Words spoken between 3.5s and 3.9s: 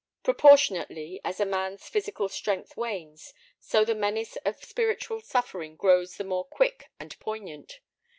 so